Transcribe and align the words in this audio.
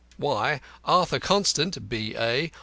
Why 0.17 0.61
Arthur 0.83 1.19
Constant, 1.19 1.87
B.A. 1.87 2.51